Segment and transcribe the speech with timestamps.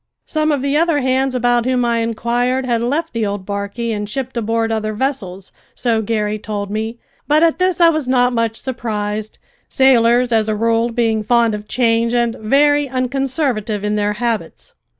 [0.25, 4.09] Some of the other hands about whom I inquired had left the old barquey and
[4.09, 8.55] shipped aboard other vessels, so Garry told me; but at this I was not much
[8.55, 9.37] surprised,
[9.69, 14.73] sailors as a rule being fond of change and very unconservative in their habits.